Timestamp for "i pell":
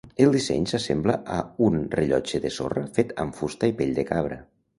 3.75-3.95